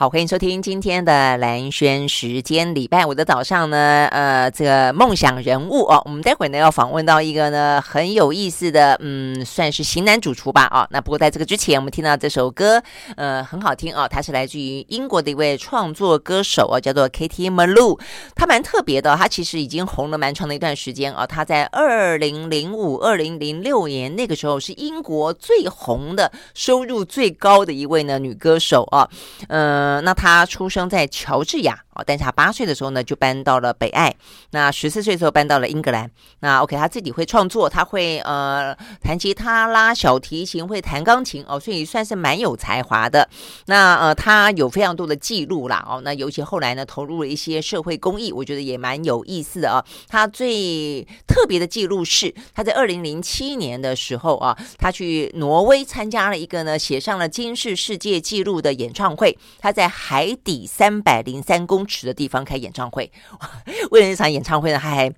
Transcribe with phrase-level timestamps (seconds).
[0.00, 2.74] 好，欢迎收听今天的兰轩时间。
[2.74, 12.82] 礼拜五的早上呢，呃，这个梦想人物哦，我们待会呢要访问到一个呢很有意思的，嗯，算是型男主厨吧，啊、哦，那不过在这个之前，我们听到这首歌，
[13.16, 18.00] 呃，很好听啊，它、是来自于英国的一位创作歌手、哦，叫做 Katie Melua，
[18.34, 29.06] 他蛮特别的，他其实已经红了蛮长的一段时间啊，他、哦、在二零零五、二零零六年那个时候是英国最红的、收入最高的一位呢女歌手啊，
[29.48, 31.82] 嗯、呃，那他出生在乔治亚。
[32.06, 34.14] 但是他八岁的时候呢，就搬到了北爱。
[34.50, 36.10] 那十四岁的时候搬到了英格兰。
[36.40, 43.28] 那 OK，他自己会创作，他会呃弹吉他、拉小提琴，会弹钢琴哦，所以算是蛮有才华的。
[43.66, 46.00] 那呃，他有非常多的记录啦哦。
[46.02, 49.84] 那尤其后来呢，投入了一些社会公益，我觉得也蛮有意思的啊。
[50.08, 59.36] 他最特别的记录是，他在二零零七年的时候啊，他去挪威参加了一个呢，写上了金世世界纪录的演唱会。
[59.58, 63.10] 他在海底三百零三公池的地方开演唱会，
[63.90, 65.12] 为了那场演唱会呢，他还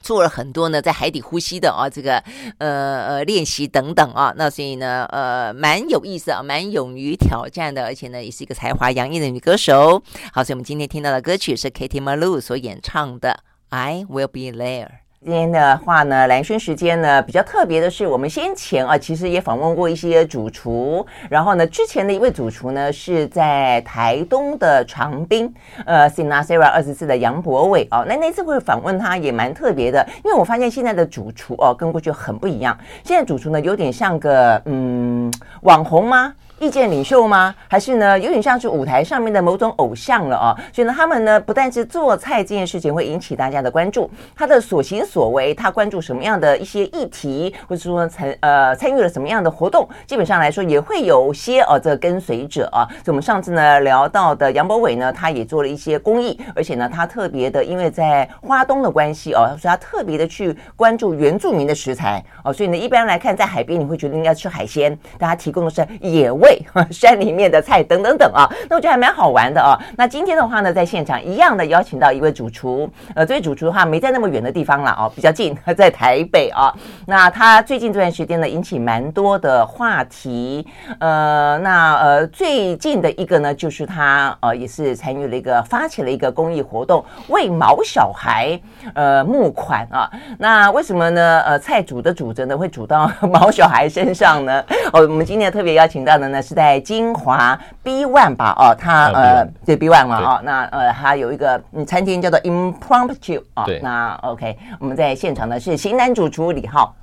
[0.00, 2.18] 做了很多呢，在海底呼吸的啊，这个
[2.58, 10.02] 呃呃练习等等啊，那所以呢，呃，蛮有意思啊，蛮勇于挑战的，而且呢，也是一个才华洋溢的女歌手。
[10.32, 13.40] 好，所以我们今天听到的歌曲是 Katie Melua 所演唱的
[13.76, 14.86] 《I Will Be There》。
[15.22, 25.52] 今天的话呢，蓝轩时间呢比较特别的是，我们先前啊其实也访问过一些主厨，然后呢之前的一位主厨呢是在台东的长滨，
[25.84, 36.32] 呃，Sinasera 二十四的杨博伟哦，那那次会访问他也蛮特别的，因为我发现现在的主厨哦跟过去很不一样，现在主厨呢有点像个嗯网红吗？
[36.60, 37.54] 意见领袖吗？
[37.66, 40.52] 还是呢，有点像是舞台上面的某种偶像了哦。
[40.74, 52.84] 所以呢，他们呢，不但是做菜这件事情会引起大家的关注，他的所行所为，他关注什么样的一些议题，或者说参呃参与了什么样的活动，基本上来说也会有些哦这跟随者啊。
[53.02, 62.52] 所以我们上次呢聊到的杨博伟呢，他也做了一些公益，而且呢，他特别的，因为在花东的关系哦，所以他特别的去关注原住民的食材哦。
[62.52, 66.49] 所以呢，一般来看，在海边你会觉得应该吃海鲜，但他提供的是野味。
[66.90, 69.78] 山里面的菜等等等啊，那我觉得还蛮好玩的啊。
[69.96, 76.72] 那今天的话呢，在现场一样的邀请到一位主厨，呃，这位主厨的话没在那么远的地方了哦，比较近， 在台北啊。
[77.06, 80.66] 那他最近这段时间呢，引起蛮多的话题。
[80.98, 88.58] 呃，那呃，最近的一个呢，就是他呃，也是参与了一个发起了一个公益活动，为毛小孩
[88.94, 90.10] 呃募款啊。
[90.38, 91.42] 那为什么呢？
[91.46, 94.64] 呃，菜煮的煮着呢，会煮到 毛小孩身上呢？
[94.92, 96.39] 哦，我们今天特别邀请到的呢。
[96.40, 98.54] 是在金华 B One 吧？
[98.58, 106.94] 哦，他呃，对 B One 嘛，哦，那呃，他有一个嗯餐厅叫做 Impromptu 哦，那 OK，我们在现场的是型男主厨李浩。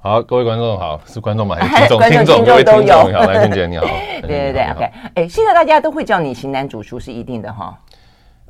[0.00, 1.54] 好，各位观众好，是观众吗？
[1.60, 2.44] 还是听众？
[2.44, 2.94] 听众都有。
[3.12, 3.86] 好，来，俊姐 你好。
[4.22, 7.72] 对对对，OK，哎，现在大家都会叫你型男主厨是一定的哈。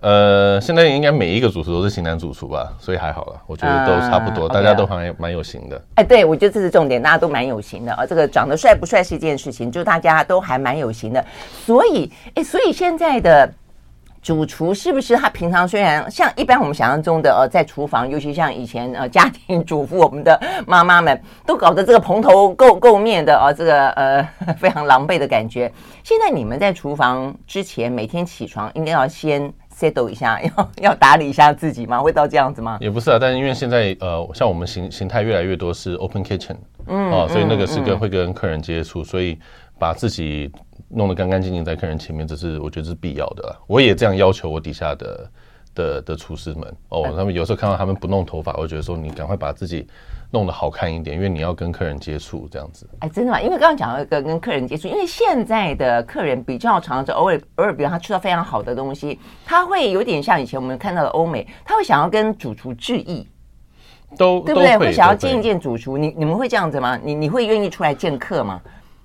[0.02, 4.52] 呃，现在应该每一个主厨都是型男主厨吧，所以还好了，我觉得都差不多，uh.
[4.52, 5.80] 大家都还蛮有型的。
[5.94, 8.04] 哎，对，我觉得这是重点，大家都蛮有型的啊。
[8.04, 11.24] 这个长得帅不帅是一件事情，就大家都还蛮有型的。
[11.64, 13.48] 所以，哎，所以现在的
[14.20, 20.36] 主厨是不是他平常虽然像一般我们想象中的呃，在厨房，尤其像以前呃家庭主妇，我们的
[20.66, 25.72] 妈妈们都搞得这个蓬头垢 垢面的啊，这个呃非常狼狈的感觉。
[26.02, 29.52] 现在你们在厨房之前每天起床应该要先。
[29.76, 32.00] Settle 一下， 要要打理一下自己吗？
[32.00, 32.78] 会到这样子吗？
[32.80, 36.56] 也不是啊，但是因为现在呃，像我们形形态越来越多是 open kitchen，
[36.86, 39.38] 嗯，哦，所以那个是跟、嗯、会跟客人接触，所以
[39.78, 40.50] 把自己
[40.88, 43.56] 弄得干干净净在客人前面，这是我觉得是必要的。
[43.66, 45.30] 我也这样要求我底下的
[45.74, 49.86] 的的厨师们哦，他们有时候看到他们不弄头发，我觉得说你赶快把自己。
[50.32, 52.88] 弄得好看一点，因为你要跟客人接触这样子。
[53.00, 53.38] 哎，真的吗？
[53.38, 63.28] 因为刚刚讲到一个跟客人接触，因为现在的客人比较常，是偶尔偶尔，比如他吃到非常好的东西，他会有点像以前我们看到的欧美，他会想要跟主厨致意，
[64.16, 64.78] 都对不对？
[64.78, 65.98] 会，会想要见一见主厨。
[65.98, 66.98] 你你们会这样子吗？
[67.04, 68.58] 你你会愿意出来见客吗？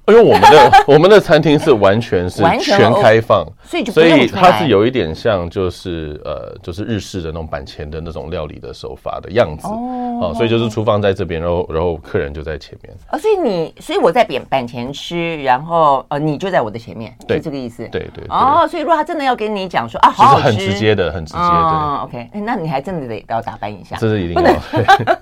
[0.08, 9.68] 因为我们的 我们的餐厅是完全是全开放，所以所以它是有一点像就是呃就是日式的那种板前的那种料理的手法的样子。
[9.68, 12.96] 哦，所以就是厨房在这边，然后然后客人就在前面。
[13.08, 24.52] 啊，所以你所以我在板板前吃，然后呃你就在我的前面，是这个意思，对对哦，所以如果他真的要跟你讲说啊，好好吃，很直接的，很直接的，OK，那你还真的得要打扮一下，这是一定要。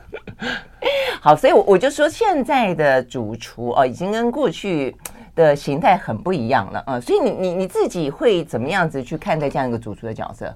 [1.22, 4.96] 好，所以，我我就说，现在的主厨哦，已经跟过去
[5.36, 7.00] 的形态很不一样了啊。
[7.00, 10.54] 所以你，你你你自己会怎么样子去看待这样一个主厨的角色？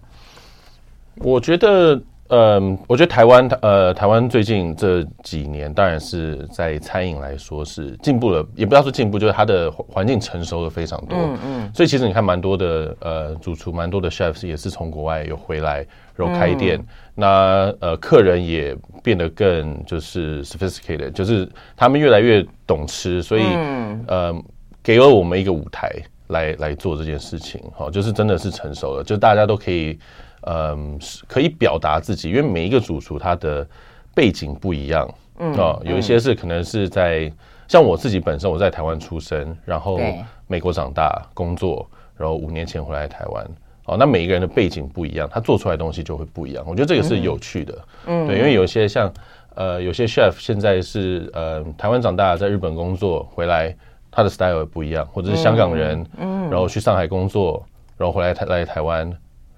[1.15, 11.17] 我觉得，嗯，我觉得台湾呃，台湾最近这几年，当然是在餐饮来说是进步了，也不要说进步，就是它的环境成熟了非常多。
[11.17, 11.71] 嗯嗯。
[11.73, 15.85] 所以其实你看，蛮多的呃主厨，蛮多的 chefs 也是从国外有回来，
[16.15, 16.77] 然后开店。
[16.77, 16.85] 嗯、
[17.15, 24.43] 那呃，客人也变得更就是 sophisticated，就是他们越来越懂吃，所以、嗯、呃，
[24.83, 25.91] 给了我们一个舞台
[26.29, 27.61] 来来做这件事情。
[27.75, 29.99] 好，就是真的是成熟了，就大家都可以。
[30.43, 30.97] 嗯，
[31.27, 33.67] 可以表达自己，因为每一个主厨他的
[34.15, 35.05] 背景不一样，
[35.37, 37.31] 嗯，哦，有一些是可能是在、嗯、
[37.67, 39.99] 像我自己本身，我在台湾出生，然后
[40.47, 41.85] 美国长大工作，
[42.15, 43.45] 然后五年前回来台湾，
[43.83, 46.63] 哦，那每一个人的背景不一样，他做出来的东西就会不一样。
[46.65, 49.11] 我觉得这个是有趣的，嗯，对，因为有一些像
[49.55, 53.75] 呃，有些 chef 现在是呃台湾长大，在日本工作回来，
[54.19, 57.65] 他的 style 也不一样，或者是香港人，嗯，然后去上海工作，
[57.97, 59.09] 然后回来台来台湾。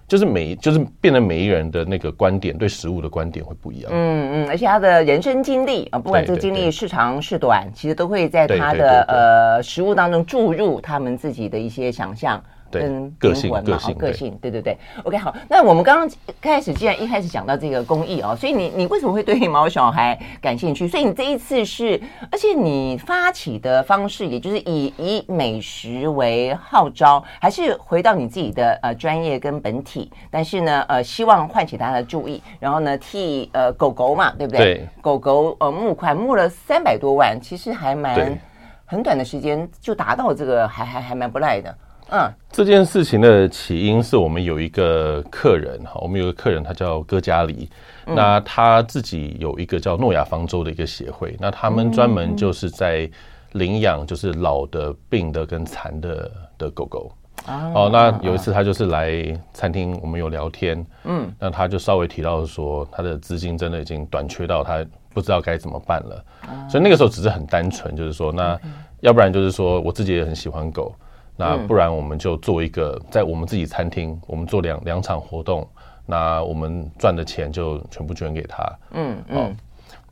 [0.07, 3.89] 就是每就是变得每一个人的那个观点，对食物的观点会不一样。
[3.93, 12.43] 嗯嗯，而且他的人生经历啊，不管这个经历是长是短，其实都会在他的呃食物当中注入他们自己的一些想象。
[12.79, 14.77] 跟个性嘛，个性，个性，对对对。
[15.03, 20.87] OK，好，那我们刚刚开始，既然一开始讲到这个公益哦，所以你你为什么会对毛小孩感兴趣？
[20.87, 21.99] 所以你这一次是，
[22.31, 30.11] 而且你发起的方式，也就是以以美食为号召，还是回到你自己的呃专业跟本体？
[30.29, 34.59] 但是呢，呃，希望唤起大家的注意，然后呢，替呃狗狗嘛，对不对？
[34.59, 34.87] 对。
[35.01, 38.39] 狗狗呃募款募了三百多万，其实还蛮
[38.85, 41.75] 很短的时间就达到这个，还还还蛮不赖的。
[42.11, 47.69] 嗯，这件事情的起因是我们有一个客人哈，我们有一个客人，他叫戈嘉黎，
[48.05, 53.09] 那他自己有一个叫诺亚方舟的一个协会，那他们专门就是在
[53.53, 57.11] 领养就是老的、病的跟残的的狗狗。
[57.47, 59.11] 哦，那有一次他就是来
[59.53, 66.23] 餐厅，我们有聊天，嗯，那他就稍微提到说，他的资金真的已经短缺到他不知道该怎么办了，
[66.69, 68.59] 所以那个时候只是很单纯，就是说，那
[68.99, 70.93] 要不然就是说我自己也很喜欢狗。
[71.41, 75.67] 那不然我们就做一个，在我们自己餐厅，我们做两两场活动，
[76.05, 78.77] 那我们赚的钱就全部捐给他。
[78.91, 79.57] 嗯嗯。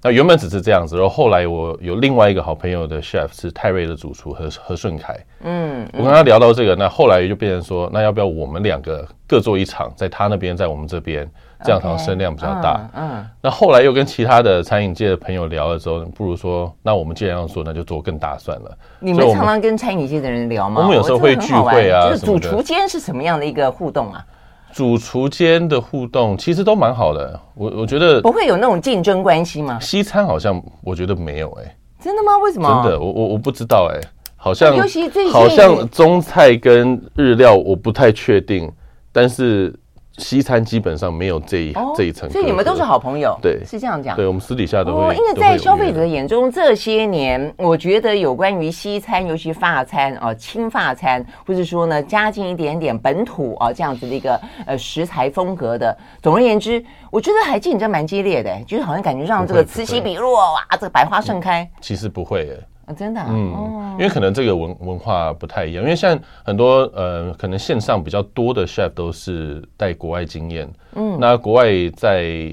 [0.02, 5.18] 那原本只是这样子，然后后来我有另外一个好朋友的 chef 是泰瑞的主厨何何顺凯。
[5.42, 5.88] 嗯。
[5.94, 11.30] 我跟他聊到这个，那后来就变成说，那要不要我们两个各做一场，在他那边，在我们这边。
[11.64, 12.90] 这样好像声量比较大。
[12.96, 18.78] 嗯，嗯，那后来又跟其他的餐饮界的朋友聊了之后，不如说，那我们既然要做，那就做更大算了。
[19.00, 20.82] 你们常常跟餐饮界的人聊吗？
[20.82, 24.26] 我们有时候会聚会啊，就是主厨间是什么样的一个互动啊？
[24.72, 29.80] 主厨间的互动其实都蛮好的，我我觉得不会有那种竞争关系吗？
[29.82, 32.38] 西餐好像我觉得没有哎、欸，真的吗？
[32.38, 32.82] 为什么？
[32.84, 34.08] 真的，我我我不知道哎、欸，
[34.38, 38.72] 好像尤其最近好像中菜跟日料我不太确定，
[39.12, 39.78] 但是。
[40.20, 44.16] 西餐基本上没有这一、哦、这一层，所以你们都是好朋友，对，是这样讲。
[44.16, 45.02] 对，我们私底下都会。
[45.02, 61.70] 哦，因为在消费者的眼中，这些年我觉得有关于西餐，尤其法餐啊、轻法餐，或者说呢加进一点点本土啊这样子的一个呃食材风格的，总而言之，我觉得还竞争蛮激烈的，就是好像感觉上这个此起彼落哇，这个百花盛开。
[61.80, 62.58] 其实不会
[62.90, 62.96] 耶。
[62.98, 72.52] 真的，嗯，因为可能这个文文化不太一样，因为现在很多呃，可能线上比较多的 chef 都是带国外经验，嗯，那国外在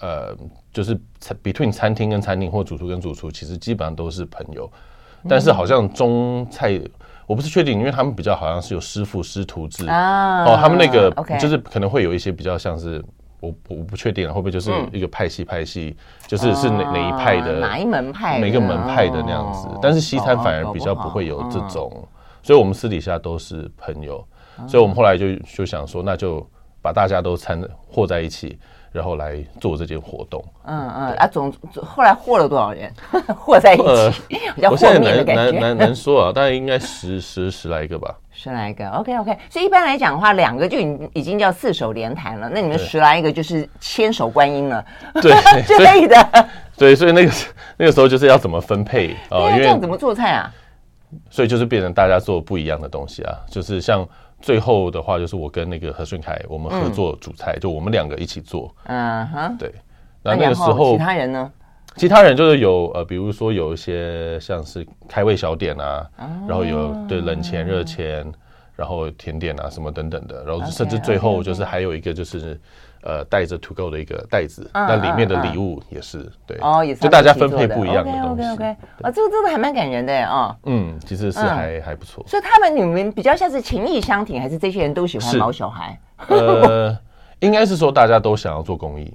[0.00, 0.36] 呃，
[0.72, 0.94] 就是
[1.42, 4.70] between 餐厅跟餐厅或主厨跟主厨，其实基本上都是朋友，
[5.28, 6.78] 但是好像中菜，
[7.26, 9.86] 我不是确定，因为他们比较好像是有师傅师徒制。
[9.86, 13.02] 啊，哦，他们那个就是可能会有一些比较像是。
[13.42, 15.96] 我我不确定了，会不会就是一个派系派系，
[16.28, 19.68] 就是是哪哪一派的哪一门派，每个门派的那样子。
[19.82, 21.90] 但是西餐反而比较不会有这种，
[22.40, 24.24] 所以我们私底下都是朋友，
[24.68, 26.46] 所以我们后来就就想说，那就
[26.80, 28.56] 把大家都掺和在一起。
[28.92, 31.50] 然后来做这件活动，嗯嗯啊，总
[31.82, 32.92] 后来和了多少人？
[33.34, 34.12] 和在一起，呃、
[34.54, 35.44] 比较和面的感觉。
[35.50, 38.14] 难难难说啊， 大概应该十十十来个吧。
[38.30, 39.38] 十来个，OK OK。
[39.48, 42.50] 所以一般来讲的话，两个就已已经叫四手联弹了。
[42.52, 44.84] 那你们十来一个就是千手观音了，
[45.14, 46.48] 对之类的。
[46.76, 47.32] 对，所以那个
[47.78, 49.48] 那个时候就是要怎么分配啊？
[49.50, 50.52] 因为这样怎么做菜啊？
[51.30, 54.06] 所以就是变成大家做不一样的东西啊，就是像。
[54.42, 58.74] 最后的话就是我跟那个何顺凯，我们合作主菜，就我们两个一起做。
[58.84, 59.72] 嗯哼，对。
[60.22, 61.50] 那那个时候，其他人呢？
[61.96, 66.06] 其他人就是有呃，比如说有一些像是开胃小点啊，
[66.46, 68.30] 然后有对冷钱、热钱，
[68.76, 72.60] 然后甜点啊什么等等的，然后甚至最后就是还有一个就是。
[73.02, 78.42] 呃，带着 to go 的一个袋子，那里面的礼物也是对哦，也是就大家分配不一样的东西。
[78.44, 78.64] OK OK，
[79.02, 80.56] 啊，这个真的还蛮感人的哦。
[80.64, 82.24] 嗯，其实是还还不错。
[82.28, 85.98] 所以他们你们比较像是情谊相挺，还是这些人都喜欢毛小孩？
[86.28, 86.96] 呃，
[87.40, 89.12] 应该是说大家都想要做公益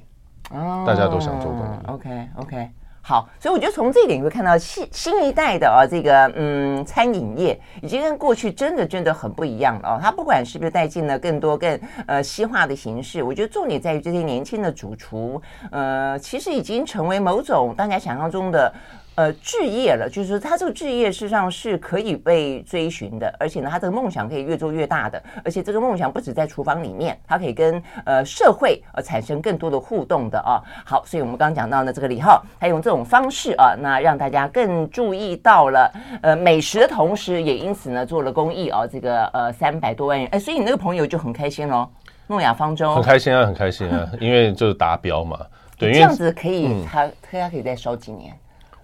[0.51, 1.88] 哦，大家都想做公益。
[1.88, 2.70] OK OK。
[3.08, 10.00] 好，所以我觉得从这一点你会看到新新一代的啊，这个嗯餐饮业已经跟过去真的真的很不一样了哦。
[10.02, 18.74] 它不管是不是带进了更多更呃西化的形式，我觉得重点在于这些年轻的主厨，呃，其实已经成为某种大家想象中的。
[19.18, 30.62] 呃，置业了，就是说他这个置业事实上是可以被追寻的，而且呢，他这个梦想可以越做越大的，而且这个梦想不止在厨房里面，他可以跟呃社会呃产生更多的互动的啊。
[30.86, 41.90] 好，所以我们刚刚讲到呢，这个李浩他用这种方式啊，那让大家更注意到了呃美食的同时，也因此呢做了公益啊，这个呃三百多万元，哎，所以你那个朋友就很开心喽，
[42.28, 45.40] 诺亚方舟很开心啊，很开心啊，因为就是达标嘛，
[45.76, 48.32] 对，这样子可以，嗯、他他可以再烧几年。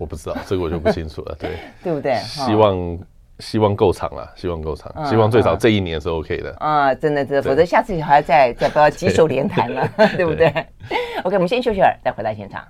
[0.03, 2.15] 我不知道这个我就不清楚了， 对对不对？
[2.25, 2.99] 希望
[3.39, 6.93] 希望够长了，希望够长，希望最少这一年是 OK 的啊！
[6.93, 10.47] 真的，真的，否则下次还要再再不要几手连弹了，对 不对？
[11.23, 12.67] OK，我们先休息会儿，再回到现场。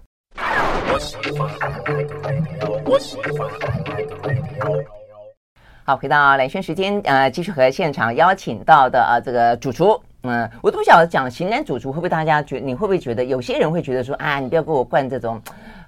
[5.85, 15.41] 好，回到蓝轩时间，呃，继续和现场邀请到的啊，这个主厨，嗯，我都不晓得讲型男主厨会不会大家觉，你会不会觉得有些人会觉得说啊，你不要给我灌这种。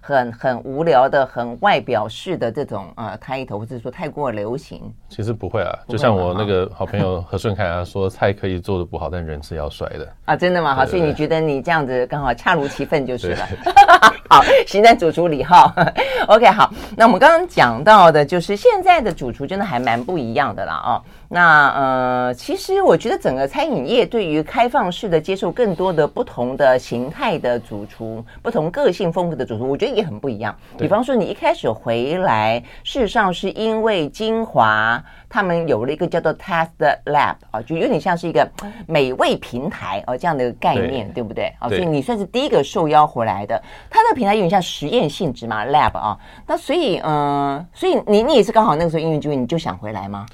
[0.08, 4.80] 很很无聊的、很外表式的这种呃开头，或者说太过流行。
[5.10, 10.76] 其实不会啊，就像我那个好朋友 何顺凯啊说，菜可以做的不好，但人是要帅的啊，真的吗？
[10.76, 13.48] 好，所以你觉得你这样子刚好恰如其分就是了。
[14.30, 15.74] 好，行在主厨李浩，
[16.30, 21.02] OK，好，那我们刚刚讲到的就是现在的主厨真的还蛮不一样的啦哦。
[21.28, 30.56] 那呃，其实我觉得整个餐饮业对于开放式的接受更多的不同的形态的主厨，不同个性风格的主厨，我觉得也很不一样。
[30.78, 36.70] 比方说，你一开始回来，事实上是因为金华他们有了一个叫做 Test
[37.06, 38.48] Lab 啊，就有点像是一个
[38.88, 41.54] 美味平台啊这样的概念，对，对不对？
[41.60, 43.62] 啊，所以你算是第一个受邀回来的。
[43.90, 46.18] 它的平台有点像实验性质嘛，Lab 啊。
[46.46, 50.26] 那所以嗯、呃，所以你你也是刚好那个时候因缘机会，你就想回来吗？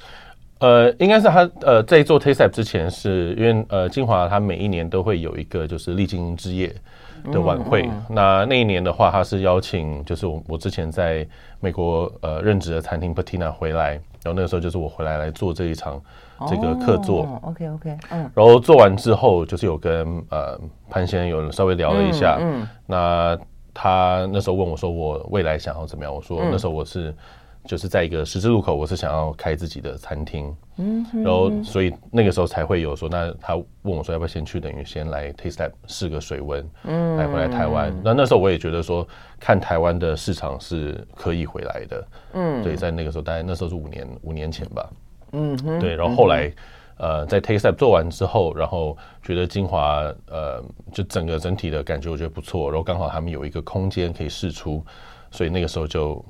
[0.62, 6.72] 呃，应该是他呃，在做 Taste Lab 之前是，是因为呃，金华他每一年都会有一个就是励精之夜
[7.32, 7.82] 的晚会。
[7.82, 11.26] 嗯嗯、那那一年的话，他是邀请就是我我之前在
[11.58, 13.90] 美国呃任职的餐厅 Patina 回来，
[14.22, 16.00] 然后那个时候就是我回来来做这一场
[16.46, 17.24] 这个客座。
[17.24, 18.30] 哦、OK OK，嗯。
[18.32, 20.56] 然后做完之后，就是有跟呃
[20.88, 22.38] 潘先生有稍微聊了一下。
[22.40, 22.62] 嗯。
[22.62, 23.38] 嗯那
[23.74, 26.14] 他那时候问我说，我未来想要怎么样？
[26.14, 27.12] 我说那时候我是。
[27.64, 37.94] 嗯就是在一个十字路口，我是想要开自己的餐厅，嗯，然后所以那个时候才会有说，那他问我说要不要先去，等于先来 Taste Lab 试个水温，嗯，来回来台湾。
[38.02, 39.06] 那那时候我也觉得说，
[39.38, 44.90] 看台湾的市场是可以回来的，嗯，对，在那个时候，大概那时候是五年五年前吧，
[45.30, 46.52] 嗯，对，然后后来
[46.96, 50.60] 呃，在 Taste Lab 做完之后，然后觉得金华呃，
[50.92, 54.84] 就整个整体的感觉我觉得不错，然后刚好他们有一个空间可以试出，
[55.30, 56.24] 所以那个时候就。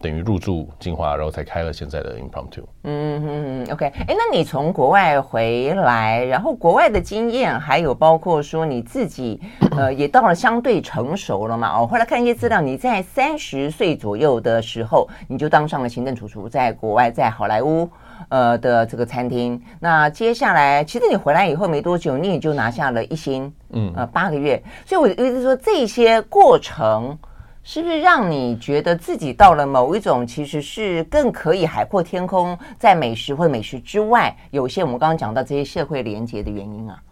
[0.00, 2.62] 等于入驻金华，然后才开了现在的 Impromptu。
[2.84, 3.84] 嗯嗯嗯，OK。
[3.86, 9.38] 哎，那你从国外回来，然后国外的经验，还有包括说你自己，
[9.76, 11.68] 呃，也到了相对成熟了嘛？
[11.80, 17.86] 哦，后来看一些资料，你在三十岁左右的时候，你就当上了行政主厨，在国外，在好莱坞，
[18.30, 19.60] 呃的这个餐厅。
[19.78, 24.62] 那接下来，其实你回来以后没多久，你也就拿下了一星，嗯，呃，八个月。
[24.86, 27.18] 所以我意思是说，这些过程。
[27.62, 37.02] 是不是让你觉得自己到了某一种，其实是更可以海阔天空，在美食或美食之外，有些我们刚刚讲到这些社会连接的原因啊？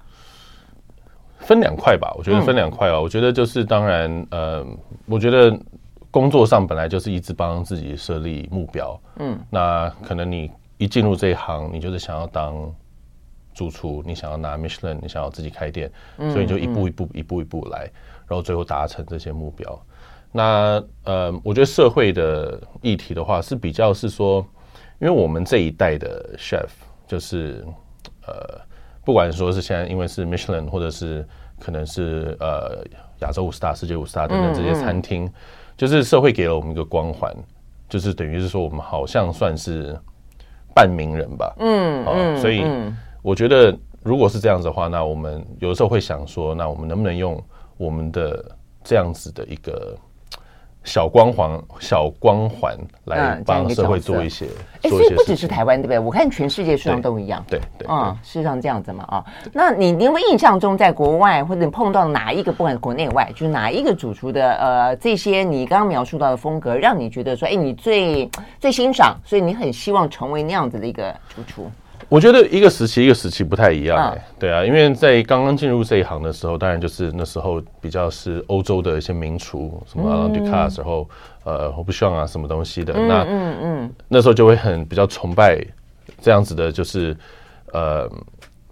[1.40, 2.98] 分两块吧，我觉得分两块啊。
[2.98, 4.66] 我觉得就是当然，呃，
[5.06, 5.56] 我觉得
[6.10, 12.74] 工作上本来就是一直帮自己设立目标，嗯，那可能你一进入这一行，你就是想要当
[13.54, 15.90] 主厨，你想要拿 Michelin，你想要自己开店，
[16.32, 17.80] 所以就一步一步一步一步来，
[18.26, 19.80] 然后最后达成这些目标。
[20.38, 24.46] 那呃，我觉得社会的议题的话是比较是说，
[25.00, 26.68] 因为我们这一代的 chef
[27.08, 27.66] 就是
[28.24, 28.60] 呃，
[29.04, 31.26] 不管说是现在因为是 Michelin 或者是
[31.58, 32.84] 可能是呃
[33.18, 35.32] 亚洲五十大、世界五十大等等这些餐厅，嗯嗯、
[35.76, 37.34] 就是社会给了我们一个光环，
[37.88, 39.98] 就是等于是说我们好像算是
[40.72, 41.52] 半名人吧。
[41.58, 42.64] 嗯，好、嗯，所以
[43.22, 47.42] 我觉得如果是这样子的话，那我们有的时候会想说，那我们能不能用
[47.76, 49.98] 我们的这样子的一个。
[50.84, 54.46] 小光环，小光环来帮社会做一些。
[54.46, 55.98] 哎、嗯，所以不只是台湾，对不对？
[55.98, 57.44] 我看全世界实际上都一样。
[57.48, 59.24] 对对，嗯，事实上这样子嘛啊。
[59.52, 71.70] 那你你有没有印象中，在国外或者你碰到哪一个，不管国内外，就是哪一个主厨的呃这些你刚刚描述到的风格，让你觉得说，哎，你最最欣赏，所以你很希望成为那样子的一个主厨？
[72.08, 81.08] 我觉得一个时期一个时期不太一样哎、欸，嗯、对啊，因为在刚刚进入这一行的时候，当然就是那时候比较是欧洲的一些名厨，什么 Alain Ducasse 时候，
[81.44, 85.58] 呃，我不希望啊，什么东西的，嗯、那嗯嗯，那时候就会很比较崇拜
[86.22, 87.16] 这样子的，就是
[87.72, 88.10] 呃，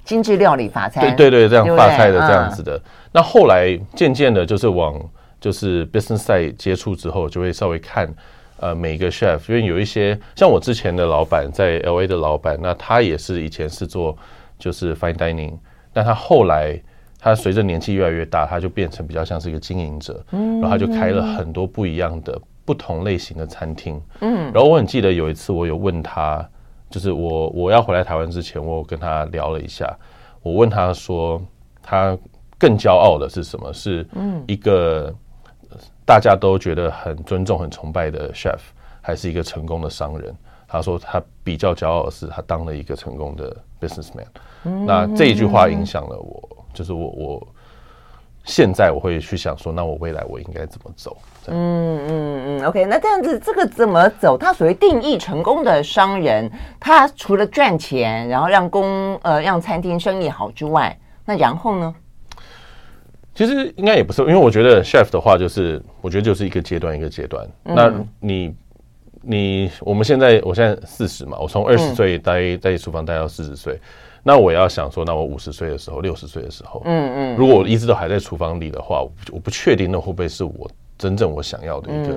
[0.04, 2.76] 精致料理法菜，对对对，这样法菜的这样子的。
[2.76, 4.99] 嗯、那后来渐渐的，就是往
[5.40, 8.09] 就是 business side 接触之后，就会稍微看。
[8.58, 14.16] 呃，每一个 chef，因为有一些像我之前的老板，在 LA 的老板，那他也是以前是做
[14.58, 15.52] 就是 fine dining，
[15.92, 16.80] 但他后来
[17.18, 24.00] 他随着年纪越来越大，他就变成比较像是一个经营者，然后他就开了很多不一样的不同类型的餐厅。
[24.20, 26.48] 嗯，然后我很记得有一次我有问他，
[26.88, 29.94] 就是我我要回来台湾之前，我跟他聊了一下，
[30.42, 31.42] 我问他说，
[31.82, 32.16] 他
[32.56, 33.70] 更骄傲的是什么？
[33.72, 34.06] 是
[34.46, 35.14] 一个。
[36.06, 38.60] 大家都觉得很尊重、很崇拜的 chef，
[39.02, 40.34] 还是一个成功的商人。
[40.68, 44.26] 他说他比较骄傲的是他当了一个成功的 businessman。
[44.86, 47.48] 那这一句话影响了我，就是我我
[48.44, 51.16] 现在我会去想说，那我未来我应该怎么走？
[51.48, 54.36] 嗯嗯嗯，OK，那这样子这个怎么走？
[54.38, 61.94] 他所谓定义成功的商人，他除了赚钱，然后让公呃让餐厅生意好之外，那然后呢？
[63.36, 67.46] 其实应该也不是，因为我觉得 chef 的话，就是我觉得就是一个阶段一个阶段。
[67.62, 68.54] 那你
[69.20, 73.78] 你我们现在我现在四十嘛，我从二十岁待在厨房待到四十岁，
[74.22, 80.66] 那我要想说，那我五十岁的时候，六十岁的时候，嗯嗯，如果我一直都还在厨房里的话，我不确定那会不会是我
[80.96, 82.16] 真正我想要的一个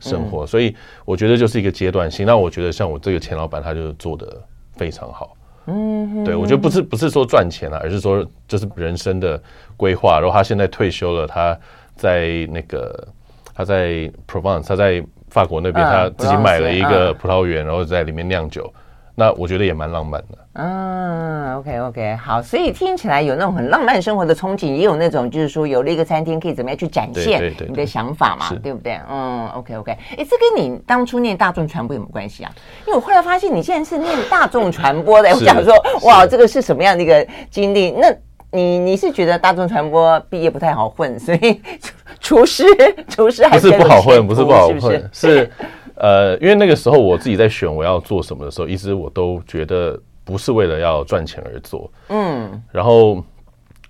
[0.00, 0.44] 生活。
[0.44, 2.26] 所以我觉得就是一个阶段性。
[2.26, 4.42] 那我觉得像我这个前老板，他就做的
[4.74, 5.35] 非常好。
[5.66, 9.40] 嗯，对，我觉得不是不是说赚钱啊，而是说就是人生的
[9.76, 10.20] 规划。
[10.20, 11.58] 然后他现在退休了，他
[11.96, 13.08] 在那个
[13.54, 18.72] 他在 Provence，他在法国那边，他自己买了一个葡萄园，然后在里面酿酒。
[19.18, 20.38] 那我觉得也蛮浪漫的。
[20.52, 29.00] 嗯，OK OK，好，所以听起来有那种很浪漫生活的憧憬，也有那种就是说有了一个餐厅可以怎么样去展现你的想法嘛，对不对？
[29.10, 32.52] 嗯，OK OK，哎，这跟你当初念大众传播有没有关系啊？
[32.86, 37.90] 因为我后来发现你现在是念大众传播的， 我想说哇，这个是什么样的一个经历？
[37.92, 38.14] 那
[38.52, 41.60] 你你是觉得大众传播毕业不太好混，所以
[42.20, 42.64] 厨师
[43.08, 45.50] 厨师还是不好混，不是不好混，是。
[45.96, 51.90] 呃，因为那个时候我自己在选我要做什么的时候，一直我都觉得不是为了要赚钱而做。
[52.08, 53.24] 嗯，然后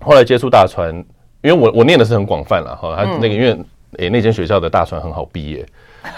[0.00, 0.94] 后来接触大船，
[1.42, 3.58] 因为我我念的是很广泛了哈，他那个因为
[3.98, 5.66] 诶那间学校的大船很好毕业，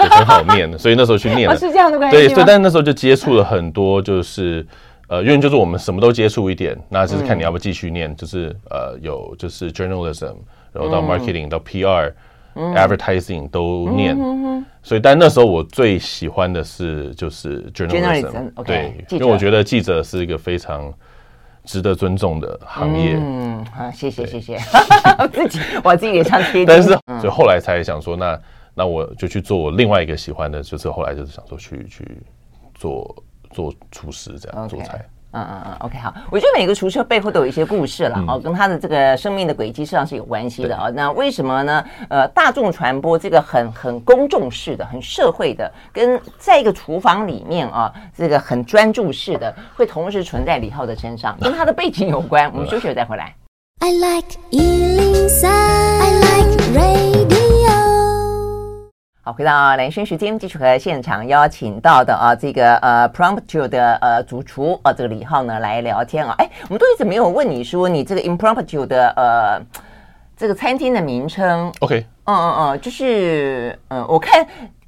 [0.00, 1.56] 也很好念，所以那时候去念了。
[1.56, 2.16] 是这样的关系。
[2.16, 4.66] 对，所以但是那时候就接触了很多，就是
[5.08, 10.34] 呃，因为就是我们什么都接触一点，那就是看你要不要继续念，就是呃有就是 journalism，
[10.72, 12.12] 然后到 marketing 到 PR。
[12.74, 14.16] Advertising 都念，
[14.82, 20.92] 所以但那时候我最喜欢的是就是 journalism，对，因为我觉得记者是一个非常
[21.64, 23.14] 值得尊重的行业。
[23.16, 24.58] 嗯，好，谢谢谢谢，
[25.32, 26.64] 自己我自己也想贴。
[26.66, 26.88] 但是
[27.20, 28.40] 所以后来才想说，那
[28.74, 32.18] 那我就去做我另外一个喜欢的，就是后来就是想说去去
[32.74, 35.04] 做做厨师这样做菜。
[35.32, 40.88] 嗯嗯嗯，OK，好，我觉得每个厨师背后都有一些故事了哦，跟他的这个生命的轨迹实际上是有关系的啊。
[40.94, 41.84] 那为什么呢？
[42.08, 52.50] 呃，大众传播这个很很公众式的、很社会的，跟在一个厨房里面啊，这个很专注式的，会同时存在李浩的身上，跟他的背景有关。
[52.54, 53.34] 我们休息了再回来。
[53.80, 55.77] I like 103,
[59.38, 66.34] 回到蓝轩时间，继续和现场邀请到的啊，这个呃，Impromptu 的呃主厨啊，这个李浩呢来聊天啊。
[66.38, 69.62] 哎，我们都一直没有问你说你这个 Impromptu 的呃
[70.36, 71.72] 这个餐厅的名称。
[71.78, 74.44] OK，嗯嗯嗯，就是嗯，我看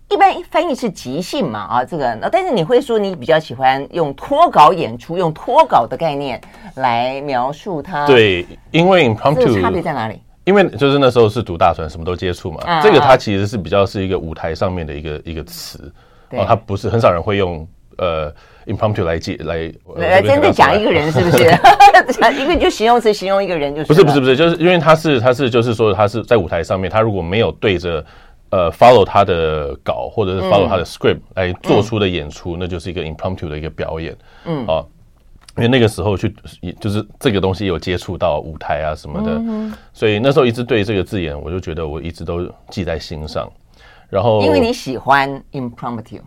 [0.08, 6.40] 一般翻译是即兴嘛啊，这个，但是你会说你比较喜欢用脱稿演出，用脱稿的概念
[6.74, 8.04] 来描述它。
[8.04, 10.20] 对，因为 Impromptu 差别在哪里？
[10.44, 12.60] 因为就是那时候是读大专，什么都接触嘛。
[12.64, 15.92] 啊、这个它其实是比较是一个舞台上面的一个一个词，
[16.30, 17.66] 对哦，它不是很少人会用
[17.98, 18.32] 呃
[18.66, 21.44] impromptu 来解来来真的讲一个人是不是？
[22.40, 28.04] 一个就形容词形容一个人就是不是不是不是，就是因为他是他是就是说他是在舞台上面，他如果没有对着
[28.50, 34.84] 呃 follow 他的稿或者是 follow 他的 script 来做出的演出，嗯、那就是一个 impromptu 的一个表演，嗯啊。
[35.60, 36.34] 因为那个时候去，
[36.80, 43.46] 就是这个东西有接触到舞台啊什么的，嗯、所以那时候一直对这个字眼，我就觉得我一直都记在心上。
[44.08, 46.18] 然后，因为你喜欢 impromptu，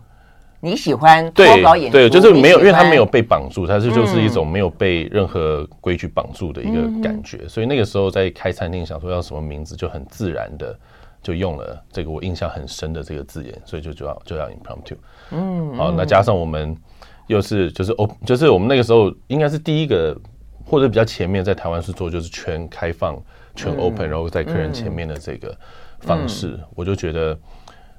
[0.60, 7.38] 你喜欢脱稿演出，对，对，就是没有，因为它没有被绑住，它是就是一种没有被任何规矩绑住的一个感觉。
[7.42, 10.78] 嗯、所以那个时候在开餐厅，想说要什么名字，就很自然的
[11.20, 14.96] 就用了这个我印象很深的这个字眼，所以就就要就要 impromptu。
[15.32, 16.76] 嗯，好，那加上我们。
[17.26, 20.16] 又是就是哦，就是我们那个时候应该是第一个
[20.64, 23.20] 或者比较前面在台湾是做就是全开放、
[23.54, 25.56] 全 open，、嗯、然后在客人前面的这个
[26.00, 27.38] 方式，嗯、我就觉得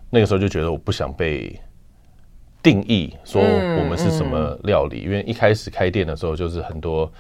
[0.10, 1.60] 那个时候就觉得我不想被
[2.62, 7.12] 定义说我们是什么料理，因为一开始开店的时候就是很多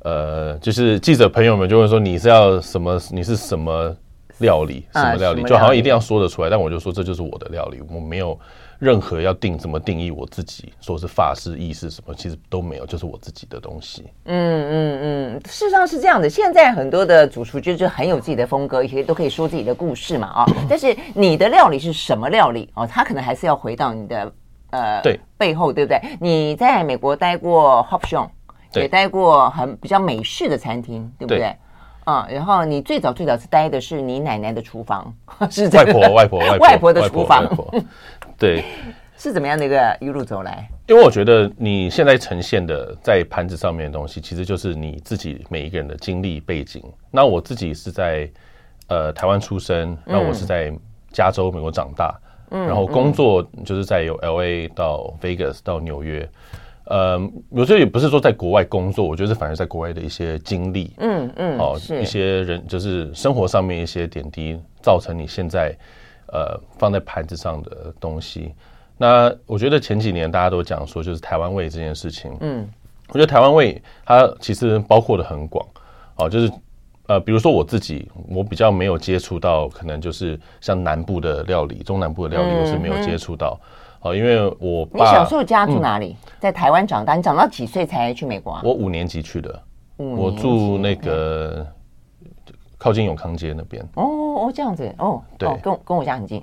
[0.00, 3.94] 呃，就是记者朋友们就会说你是要什么，你是什么
[4.38, 8.38] 料理，什么料理，就好像一定要说得出来，但我就说这就是我的料理，我没有。
[8.82, 14.02] 任何要定怎么定义我自己，说是法式、意式什么，其实都没有，就是我自己的东西。
[14.24, 14.98] 嗯嗯
[15.36, 16.28] 嗯，事实上是这样的。
[16.28, 20.52] 现在很多的主厨就是很有自己的风格，也都可以说自己的故事嘛啊、哦。
[20.68, 22.84] 但是你的料理是什么料理哦？
[22.84, 24.32] 他可能还是要回到你的
[24.70, 26.00] 呃对背后，对不对？
[26.20, 28.28] 你在美国待过 Hopshon，
[28.74, 31.38] 也待过很比较美式的餐厅，对不对？
[31.38, 31.56] 对
[32.04, 35.14] 啊、嗯，然后你最早最早是待的是你奶奶的厨房，
[35.48, 37.46] 是这个、外婆外婆 外婆的厨房。
[38.42, 38.64] 对，
[39.16, 40.68] 是怎么样的一个一路走来？
[40.88, 46.82] 因为我觉得你现在呈现的在盘子上面的东西，其实就是你自己每一个人的经历背景。
[47.08, 48.28] 那我自己是在
[48.88, 50.72] 呃台湾出生，然后我是在
[51.12, 52.12] 加州美国长大，
[52.50, 56.28] 嗯，然后工作就是在有 LA 到 Vegas 到纽约。
[56.86, 57.16] 呃，
[57.52, 65.72] 有时候也不是说在国外工作，我觉得是反而在国外的一些经历，嗯嗯，哦，一些人就是生活上面一些点滴，造成你现在。
[66.32, 68.54] 呃，放在盘子上的东西，
[68.96, 72.34] 那我觉得前几年大家都讲说，就是台湾味这件事情。
[72.40, 72.66] 嗯，
[73.08, 75.62] 我觉得台湾味它其实包括的很广，
[76.16, 76.50] 哦，就是
[77.06, 83.60] 呃，比如说我自己，我比较没有接触到，可能就是像南部的料理、中南部的料理，我是没有接触到。
[84.00, 86.16] 哦，因为我爸，你小时候家住哪里？
[86.40, 88.62] 在台湾长大，你长到几岁才去美国啊？
[88.64, 89.62] 我五年级去的，
[89.98, 91.66] 我住那个。
[92.82, 93.80] 靠近永康街那边。
[93.94, 94.02] 哦
[94.42, 96.42] 哦，这样子哦，对，跟跟我家很近。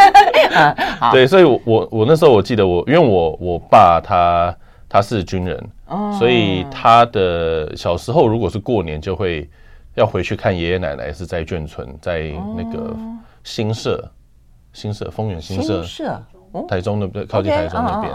[1.12, 4.56] 对，所以我，我我那时候我记得我，因为我我爸他
[4.88, 5.62] 他是军人，
[6.18, 9.46] 所以他的小时候如果是过年，就会
[9.94, 12.96] 要回去看爷爷奶奶，是在眷村，在那个
[13.42, 14.10] 新社
[14.72, 15.84] 新社丰原新社，
[16.66, 18.10] 台中那边靠近台中那边。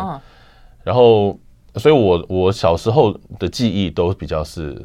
[0.83, 1.37] 然后，
[1.75, 4.83] 所以我我小时候的记忆都比较是。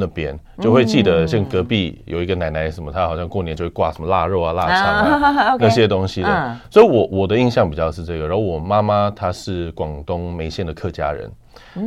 [0.00, 6.56] 那边就会记得，像隔壁有一个奶奶什么，她好像过年就会挂什么腊肉啊、腊肠啊 那些东西的。
[6.70, 8.26] 所以，我我的印象比较是这个。
[8.26, 11.30] 然后，我妈妈她是广东梅县的客家人，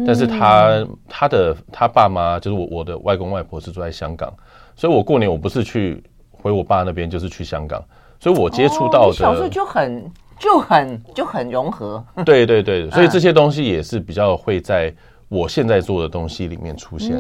[0.06, 4.32] 但是她她的她爸妈就是我我的外公外婆是住在香港，
[4.76, 7.84] 所以我过年我不是去回我爸那边，就是去香港。
[8.20, 12.02] 所以我接触到的小时候就很就很就很融合。
[12.24, 14.94] 对对对，所以这些东西也是比较会在。
[15.34, 17.16] 我现在做的东西里面出现。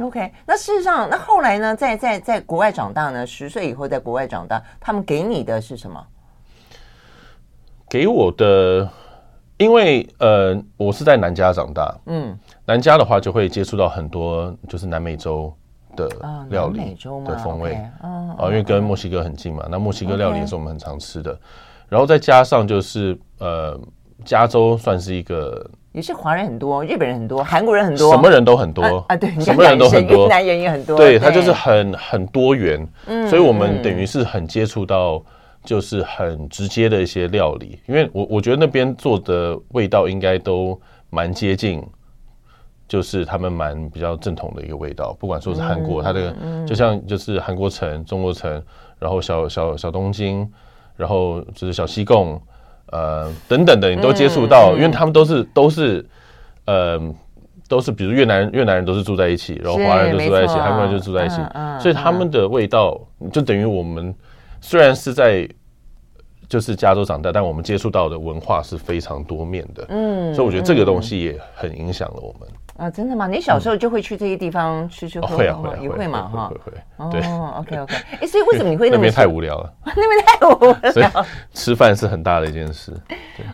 [0.00, 0.32] ，OK。
[0.46, 1.74] 那事实上，那后来呢？
[1.74, 3.26] 在在在国外长大呢？
[3.26, 6.00] 十岁以后在国外长大，他们给你的是什么？
[7.88, 8.88] 给我的，
[9.56, 11.92] 因为呃，我是在南加长大。
[12.06, 15.52] 嗯，南加的话就会接触到很多就是南美洲
[15.96, 16.08] 的
[16.50, 17.74] 料理的风味。
[18.00, 21.36] 啊，因为跟墨西哥很近嘛，那墨西哥料理也是我们很常吃的。
[21.88, 23.76] 然后再加上就是呃，
[24.24, 25.68] 加州算是一个。
[25.96, 29.16] 也是华人很多，日本人很多，韩国人很多，什么人都很多啊，啊！
[29.16, 30.94] 对，什么人都很多，越南人也很多。
[30.94, 35.24] 对，他就是很很多元，嗯，所以我们等于是很接触到，
[35.64, 37.80] 就是很直接的一些料理。
[37.86, 40.78] 因为我我觉得那边做的味道应该都
[41.08, 41.82] 蛮接近，
[42.86, 45.16] 就是他们蛮比较正统的一个味道。
[45.18, 48.62] 不管说是韩国，它的就像就是韩国城、中国城，
[48.98, 50.46] 然后小小小东京，
[50.94, 52.38] 然后就是小西贡。
[52.92, 56.04] 呃，等等的，你都接触到，因为他们都是都是，
[56.66, 57.00] 呃，
[57.68, 61.36] 都是，比如越南越南人都是住在一起，然后华人就住在一起，韩国人就住在一起，
[61.80, 63.00] 所以他们的味道
[63.32, 64.14] 就等于我们
[64.60, 65.48] 虽然是在
[66.48, 72.48] 就是加州长大，但我们接触到的文化是非常多面的，嗯，所以我觉得这个东西也很影响了我们。
[72.78, 73.26] 啊，真的吗？
[73.26, 75.76] 你小时候就会去这些地方吃吃喝喝？
[75.80, 76.48] 也会嘛，哈。
[76.48, 77.10] 会会。
[77.10, 77.20] 对。
[77.26, 77.94] 哦，OK OK。
[78.20, 79.72] 哎，所以为什么你会那边太无聊了？
[79.84, 80.92] 那边太无聊。
[80.92, 81.06] 所以
[81.54, 82.92] 吃饭是很大的一件事。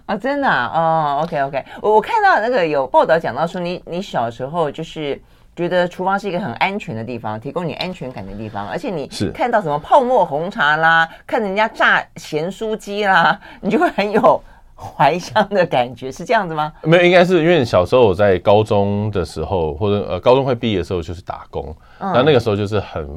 [0.06, 0.70] 啊，真的啊。
[0.74, 1.64] 哦，OK OK。
[1.80, 5.20] 我我看到那个有报道讲到说，你你小时候就是
[5.54, 14.42] 觉得厨房是一个很安全的地方，提供你安全感的地方，而且你看到什么泡沫红茶啦，看人家炸咸酥鸡啦，你就会很有。
[14.82, 16.72] 怀乡的感觉是这样子吗？
[16.82, 21.74] 没有，应该是因为小时候我在高中的时候，或者呃高中快毕业的时候，就是打工。
[21.98, 23.08] 那、嗯、那个时候就是很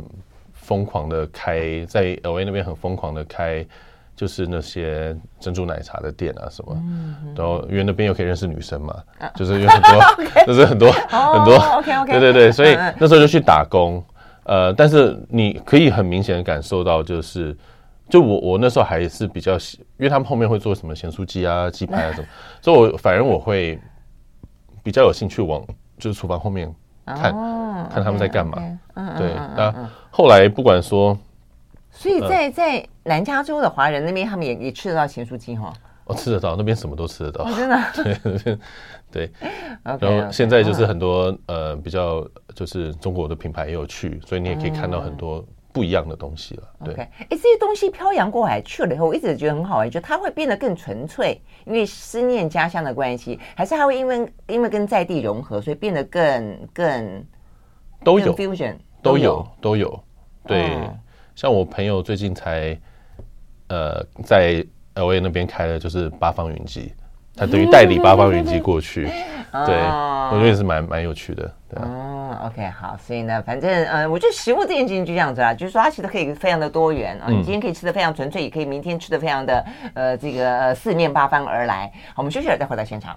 [0.54, 3.66] 疯狂的开，在 LA 那边很疯狂的开，
[4.16, 6.78] 就是那些珍珠奶茶的店啊什么。
[7.36, 11.84] 然后因为那边又可以认识女生嘛，啊、就是有很多， 就是很多很多。
[12.06, 14.04] 对对对，所以那时候就去打工。
[14.44, 17.58] 呃，但是你可以很明显的感受到，就是
[18.10, 22.28] 就我我那时候还是比较喜，因为他们后面会做什么咸酥鸡啊、鸡排啊什么，
[22.62, 23.80] 所以我反而我会
[24.84, 25.66] 比较有兴趣往
[25.98, 26.74] 就是厨房后面
[27.06, 28.58] 看，哦、看他们在干嘛。
[29.18, 29.74] 对，那
[30.12, 31.18] 后来不管说，
[31.92, 35.74] 所以在在南加州的华人那边，他们也也吃得到咸酥鸡哈。
[36.06, 37.80] 我、哦、吃得到，那边什么都吃得到，哦、真的。
[38.32, 38.58] 对
[39.12, 39.32] 对，
[39.82, 45.44] 然后现在就是很多.呃比较就是中国的品牌也有去，所以你也可以看到很多
[45.76, 46.64] 不一样的东西了。
[46.86, 57.26] 对，哎、okay.，这些东西漂洋过海去了以后，我一直觉得很好玩，就它会变得更纯粹，因为思念家乡的关系，还是它会因为因为跟在地融合，所以变得更更
[58.04, 60.02] 都有 fusion 都有都有。
[60.48, 60.98] 对、哦，
[61.36, 62.80] 像我朋友最近才
[63.68, 64.66] 呃在。
[64.98, 66.94] L A 那边开的就是八方云集，
[67.38, 69.04] 他等于代理八方云集过去，
[69.66, 71.86] 对，我觉得也是蛮蛮有趣的，对啊。
[71.86, 81.92] 嗯，OK，好，所以呢，反正呃，我觉得食物这件事情就这样子啦，就是说它其实可以非常的多元啊，你今天可以吃的非常纯粹，也可以明天吃的非常的呃这个呃四面八方而来。
[82.10, 83.16] 好，我们休息了再回到现场。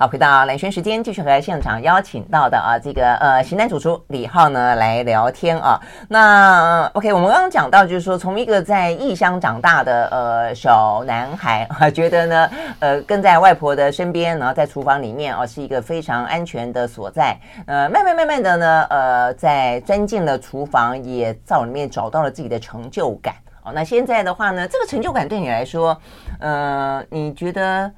[0.00, 5.78] 好，回到蓝轩时间，继续和现场邀请到的啊，这个呃，型男主厨李浩呢来聊天啊。
[6.08, 17.36] 那 OK，我们刚刚讲到，就是说从一个在异乡长大的呃小男孩啊，觉得呢呃跟在外婆的身边，然后在厨房里面啊是一个非常安全的所在。
[17.66, 23.34] 呃，慢慢慢慢的呢，呃，在钻进了厨房，也在里面找到了自己的成就感。
[23.64, 25.94] 哦，那现在的话呢，这个成就感对你来说，
[26.38, 27.92] 呃，你觉得？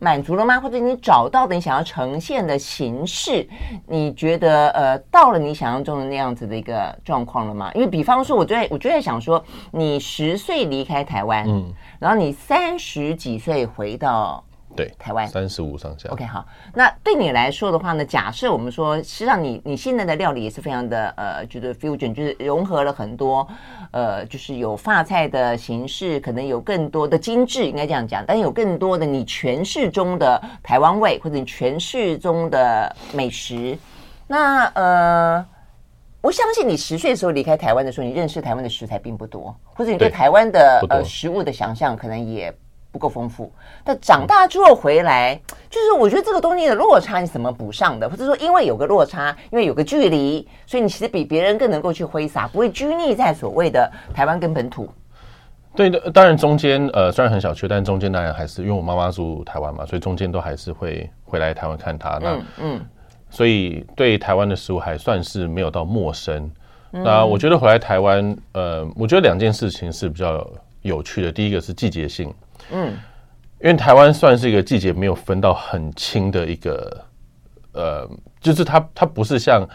[0.00, 0.60] 满足了吗？
[0.60, 3.48] 或者你找到的你想要呈现的形式，
[3.86, 7.70] 你觉得呃到了你想象中的那样子的一个状况了吗？
[7.74, 14.44] 因为比方说，我就在我就在想说，你十岁离开台湾，嗯，然后你三十几岁回到。
[14.76, 16.08] 对，台湾三十五上下。
[16.10, 18.04] OK，好，那对你来说的话呢？
[18.04, 23.46] 假设我们说，实际上你你现在的料理也是非常的呃，就是 fusion，就是融合了很多
[23.92, 33.78] 呃，就是有发菜的形式，可能有更多的精致，应该这样讲，但有更多的你诠释中的台湾味，或者你诠释中的美食。
[34.26, 35.46] 那呃，
[36.20, 42.52] 我相信你十岁的时候离开台湾的时候，你认识台湾的食材并不多，或者你对台湾的呃食物的想象可能也。
[42.94, 43.52] 不够丰富，
[43.82, 48.08] 但长大之后回来，嗯，就是我觉得这个东西的落差你怎么补上的？
[48.08, 54.88] 或者说，因为有个落差，因为有个距离，所以你其实比别人更能够去挥洒，不会拘泥在所谓的台湾跟本土。
[55.74, 62.16] 对的，当然中间呃虽然很小缺，但中间当然还是因为我妈妈住台湾嘛，所以中间都还是会回来台湾看她。
[62.22, 62.86] 那嗯，嗯，
[63.28, 66.48] 所以对台湾的食物还算是没有到陌生。
[66.92, 70.48] 嗯，那我觉得回来台湾，呃，我觉得两件事情是比较
[70.82, 71.32] 有趣的。
[71.32, 72.32] 第一个是季节性。
[72.72, 72.88] 嗯，
[73.60, 77.04] 因为台湾算是一个季节没有分到很清的一个，
[77.72, 78.08] 呃，
[78.40, 79.66] 就是它它不是像，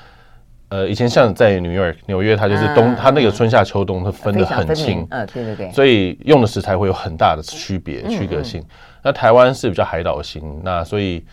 [0.69, 8.63] 呃，以前像在纽约纽约，它就是冬，它那个春夏秋冬它分得很清，嗯，对对对，所以用的食材会有很大的区别区隔性。
[9.04, 11.23] 那台湾是比较海岛型，那所以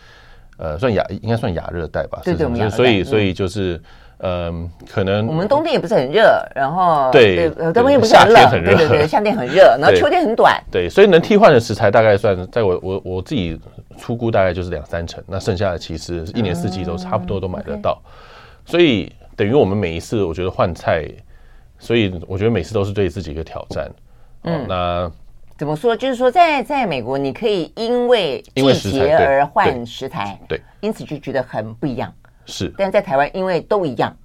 [0.57, 3.75] 呃，算亚应该算亚热带吧，对对，对，所以所以就是。
[3.75, 3.83] 嗯，
[4.19, 13.59] 可能我们冬天也不是很热，然后对，冬天不是很冷，对对对，夏天很热，然后秋天很短，对，所以能替换的食材大概算，在我我我自己
[13.97, 18.01] 初估大概就是两三成，那剩下的其实一年四季都差不多都买得到，
[18.65, 21.07] 所以等于我们每一次我觉得换菜，
[21.77, 23.87] 所以我觉得每次都是对自己一个挑战。
[24.43, 25.11] 嗯，那
[25.57, 25.95] 怎么说？
[25.95, 32.11] 就是说在在美国，你可以因为季节而换食材，对，因此就觉得很不一样。
[32.47, 34.15] 是，但在台湾，因为都一样，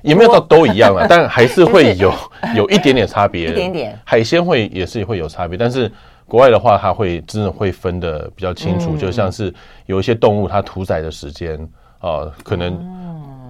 [0.00, 2.12] 也没有到都一样了， 但还是会有
[2.54, 3.98] 有一点点差别，一点点。
[4.04, 5.90] 海鲜会也是会有差别，但是
[6.26, 9.52] 国外的话，它会真的会分的比较清楚，就像是
[9.86, 11.58] 有一些动物它屠宰的时间
[11.98, 12.72] 啊，可能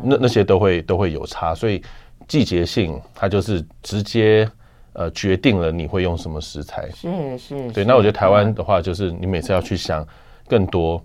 [0.03, 1.81] 那那些都会都会有差，所以
[2.27, 4.49] 季节性它就是直接
[4.95, 6.89] 呃决定了你会用什么食材。
[6.95, 7.85] 是是，对。
[7.85, 10.07] 那我觉得台湾的话，就是你每次要去想
[10.49, 11.03] 更多。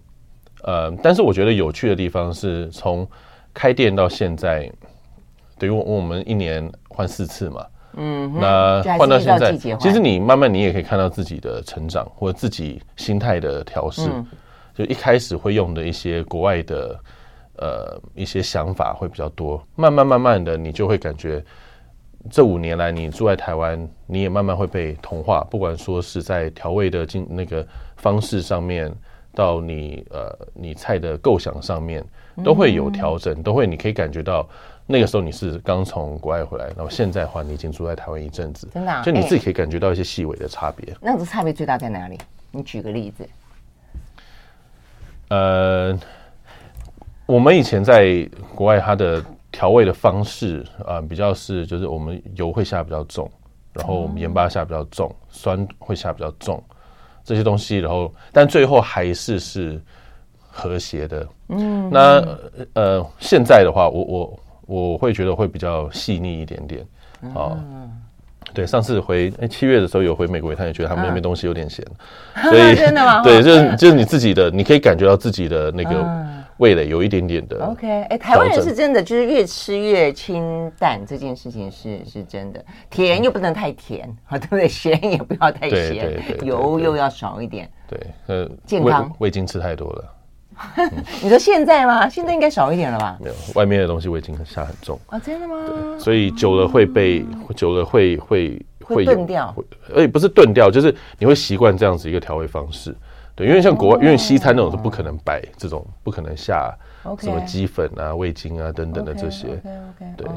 [0.68, 3.08] 呃，但是我觉得有趣的地方是从
[3.54, 4.70] 开店到现在，
[5.58, 14.10] 等于我我们一年换四次嘛，嗯，那换到现在，其实你慢慢你也可以看到自己的成长或者自己心态的调试，
[14.76, 17.00] 就一开始会用的一些国外的
[17.56, 21.42] 呃一些想法会比较多，慢慢慢慢的你就会感觉
[22.30, 28.94] 这五年来你住在台湾，你也慢慢会被同化，不管说是在调味的进那个方式上面。
[29.38, 32.04] 到你呃，你菜的构想上面
[32.44, 34.50] 都会有调整，都会你可以感觉到
[34.88, 40.92] 那个时候你是刚从国外回来，然后现在的话你已经住在台湾一阵子，真的，就你自己可以感觉到一些细微的差别。
[41.00, 42.18] 那个差别最大在哪里？
[42.50, 43.30] 你举个例子。
[45.30, 45.96] 呃，
[47.28, 53.30] 我们以前在国外，它的调味的方式啊、呃，比较是就是我们油会下比较重，
[53.74, 56.64] 然后我们盐巴下比较重，酸会下比较重
[57.28, 59.78] 这些东西，然后但最后还是是
[60.50, 61.28] 和谐的。
[61.50, 62.26] 嗯，那
[62.74, 66.88] 呃现在的话，我我我会觉得会比较细腻一点点。
[67.36, 67.58] 啊。
[68.54, 71.86] 对，上次回哎七月的时候有回美国一趟，也觉得他们那边东西有点咸，
[72.50, 73.22] 所以真的吗？
[73.22, 75.92] 对，就是就是你自己的，你可以感觉到自己的那个
[76.58, 77.66] 味蕾有一点点的。
[77.66, 84.68] OK，哎，台湾人是真的，就是越吃越清淡，这件事情是是真的，甜又不能太甜，啊， 对不对？
[84.68, 87.70] 咸也不要太咸，油又要少一点。
[87.88, 90.14] 对，呃，健康味精吃太多了。
[91.22, 92.10] 你说现在吗？
[92.10, 93.16] 现在应该少一点了吧？
[93.22, 95.64] 没有，外面的东西味精下很重啊，真的吗？
[95.68, 97.24] 对，所以久了会被，
[97.56, 99.54] 久了会会会炖掉，
[99.94, 102.96] 而且不是炖掉，就是你会习惯这样子一个调味方式。
[103.38, 106.76] 对，因为像国外，因为西餐那种是不可能摆这种，不可能下
[107.20, 109.62] 什么鸡粉啊、味精啊等等的这些。
[110.18, 110.28] 对。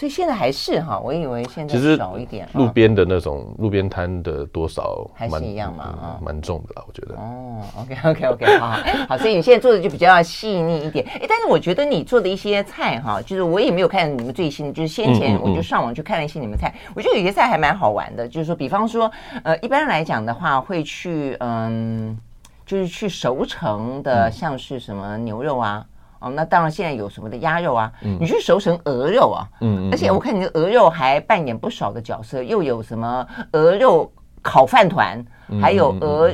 [0.00, 2.48] 所以现在还是哈，我以为现在少一点。
[2.54, 7.14] 路边的那种路边摊的多少还是一样嘛，啊，蛮重的啦，我觉得。
[7.16, 8.78] 哦，OK OK OK，好，
[9.10, 11.06] 好，所以你现在做的就比较细腻一点。
[11.06, 18.26] 哎，但是我觉得你做的一些菜哈，就是我也没有看你们最新的，就是先前我就上网去看了一些你们菜，我觉得有些菜还蛮好玩的。
[18.26, 22.18] 就是说，比方说，呃，一般来讲的话，会去嗯，
[22.64, 25.84] 就是去熟成的，像是什么牛肉啊。
[26.20, 27.90] 哦，那当然，现在有什么的鸭肉啊？
[28.02, 29.48] 嗯、你去熟成鹅肉啊？
[29.62, 35.24] 嗯，嗯，而且我看你的鹅肉还扮演不少的角色，又有什么鹅肉烤饭团，
[35.60, 36.30] 还有鹅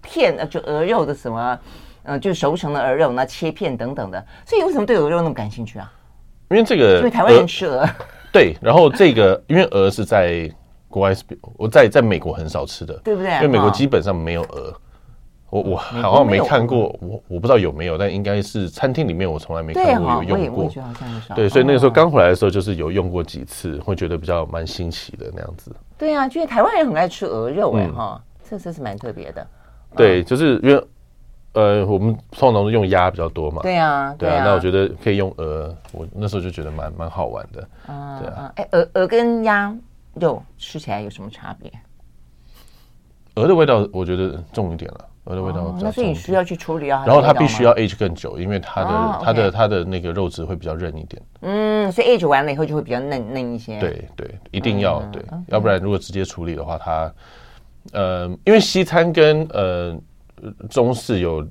[0.00, 1.58] 片，呃，就鹅肉的什么，
[2.04, 4.24] 呃，就熟成的鹅肉，那切片等等的。
[4.44, 5.92] 所以为什么对鹅肉那么感兴趣啊？
[6.50, 7.84] 因为这个，因为台湾人吃鹅。
[8.32, 10.48] 对，然后这个，因为鹅是在
[10.88, 11.24] 国外是，
[11.56, 13.34] 我在在美国很少吃的，对不对？
[13.34, 14.72] 因为美国基本上没有鹅。
[15.48, 20.68] 我我好像没看过，我我不知道有没有，但应该是餐厅里面我从来没看过有用过。
[21.34, 25.70] 对，所以那个时候刚回来的时候，就是有用过几次，会觉得比较蛮新奇的那样子。
[25.96, 29.46] 对啊，就是台湾人很爱吃鹅肉哎哈，这这是蛮特别的。
[29.94, 30.84] 对，就是因为
[31.52, 33.62] 呃，我们通常都用鸭比较多嘛。
[33.62, 37.68] 对啊，对啊，那我觉得可以用鹅，我那时候就觉得蛮蛮好玩的。
[37.86, 39.74] 啊，对啊，哎，鹅鹅跟鸭
[40.14, 41.72] 肉吃起来有什么差别？
[43.36, 45.04] 鹅的味道我觉得重一点了。
[45.26, 47.04] 鹅的味道，那所以你需要去处理啊。
[47.06, 51.22] 然后它必须要 age 更久，因为它的它的它的那个肉质会比较韧一点。
[51.40, 53.78] 嗯，所以 age 完了以后就会比较嫩嫩一些。
[53.78, 57.12] 对对，一定要对，要不然如果直接处理的话，它
[57.92, 59.96] 呃，因为西餐跟呃
[60.70, 61.46] 中式有。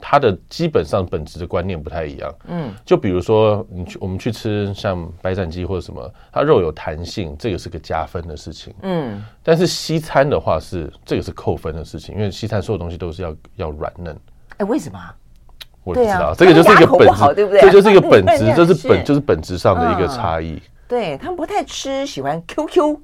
[0.00, 14.16] 它的基本上本质的观念不太一样，嗯，就比如说你去我们去吃像白斩鸡或者什么，它肉有弹性，这个是个加分的事情，嗯，但是西餐的话是这个是扣分的事情，因为西餐所有东西都是要要软嫩，
[14.58, 14.98] 哎，为什么？
[15.84, 17.60] 我不知道，这个就是一个本质，对不对？
[17.62, 20.60] 这就是一个本质， 这是本就是本质上的一个差异。
[20.86, 22.98] 对，他们不太吃，喜欢 QQ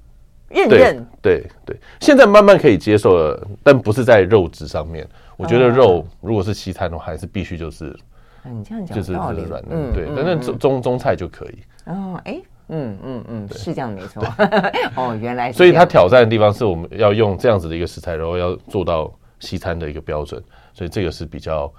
[0.50, 5.08] 韧韧，对对，现在慢慢可以接受了，但不是在肉质上面。
[5.36, 7.96] 我觉得肉如果是西餐的话，还是必须就是，
[8.44, 9.34] 你这样讲就是软
[9.68, 11.58] 嫩，对，但是中中中菜就可以。
[11.86, 14.22] 哦，哎，嗯嗯嗯，是这样没错。
[14.96, 15.52] 哦，原来。
[15.52, 20.42] 所以它挑战的地方是我们要用这样子的一个食材，然后要做到西餐的一个标准，
[20.72, 21.72] 所以这个是比较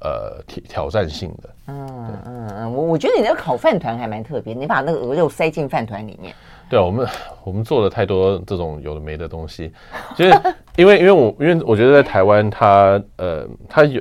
[0.00, 1.50] 呃挑挑战性的。
[1.66, 1.86] 嗯
[2.24, 6.34] 嗯嗯，我我觉得你那个烤饭团还蛮特别，你把那个鹅肉塞进饭团里面。
[6.70, 7.06] 对啊，我们
[7.42, 9.72] 我们做了太多这种有的没的东西，
[10.16, 10.30] 就是
[10.76, 14.00] 因为因为我因为我觉得在台湾，它呃它有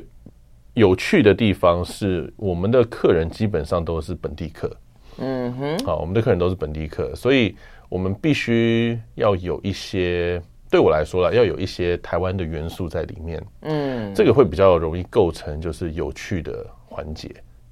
[0.76, 4.72] 有趣的地方是，我们的客人基本上都是本地客，
[5.18, 7.56] 嗯哼，好，我们的客人都是本地客，所以
[7.90, 17.30] 我们必须要有一些，对我来说啦，要有一些台湾的元素在里面，嗯，这个会比较容易构成就是有趣的环节，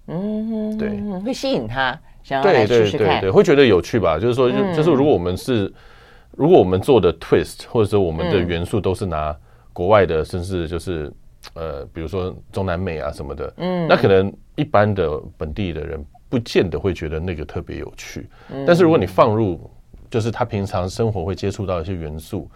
[0.07, 0.89] 嗯哼，对，
[1.21, 1.97] 会吸引他。
[2.43, 4.19] 对对对对，会觉得有趣吧？
[4.19, 5.71] 就是说，就就是如果我们是，
[6.31, 9.33] 如果我们做的 twist，或者说我们的元素都是拿
[9.71, 11.09] 国外的，甚至就是
[11.53, 18.29] 呃，比如说中南美啊什么的，嗯，那可能一般的本地的人不见得会觉得那个特别有趣。
[18.65, 19.69] 但是如果你放入，
[20.09, 22.49] 就是他平常生活会接触到一些元素，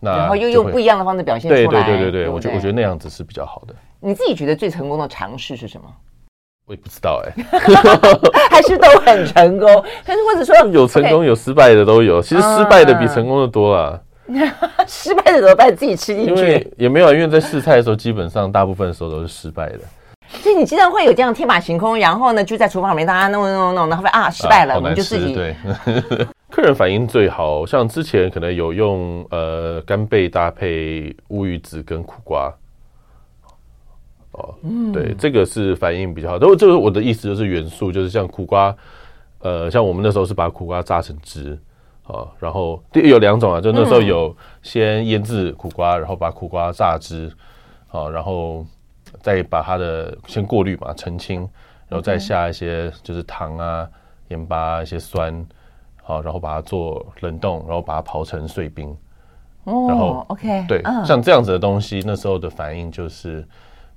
[0.00, 3.74] 那然后又用不一样的方式表现出来，对对对对对，我觉我觉得那样子是比较好的。
[4.00, 5.94] 你自己觉得最成功的尝试是什么？
[6.66, 7.44] 我也不知道哎、欸，
[8.50, 13.98] 还是都很成功，但是或者说 有成功有失败的都有，其实失败的比成功的多啊。
[14.86, 15.74] 失败的怎么办？
[15.76, 16.30] 自己吃进去？
[16.30, 19.80] 因为也没有，因为在试菜的时候，基本上大部分的时候都是失败的。
[20.40, 25.54] 所以你经常会有这样天马行空，然后呢就在厨房里面大家弄弄弄，然后啊失败了，我们就自己对。
[26.48, 32.50] 客人反应最好像之前可能有用呃干贝搭配乌鱼子跟苦瓜。
[34.32, 36.38] 哦，嗯，对，这个是反应比较好。
[36.38, 38.74] 然后这个我的意思就是元素，就是像苦瓜，
[39.40, 41.58] 呃，像我们那时候是把苦瓜榨成汁
[42.04, 47.30] 啊，然后有两种啊，就那时候有先腌制苦瓜，然后把苦瓜榨汁
[47.88, 48.64] 啊，然后
[49.20, 51.40] 再把它的先过滤嘛，澄清，
[51.88, 53.88] 然后再下一些就是糖啊、
[54.28, 55.46] 盐巴、一些酸，
[56.02, 58.96] 好，然后把它做冷冻，然后把它刨成碎冰。
[59.64, 63.46] 哦，然后 OK，对，像这样子的东西，那时候的反应就是